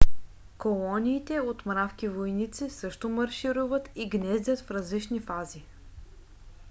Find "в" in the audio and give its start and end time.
4.59-4.71